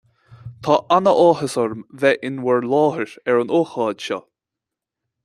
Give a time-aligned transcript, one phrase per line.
[0.67, 4.19] Tá an-áthas orm a bheith in bhur láthair ar an ócáid seo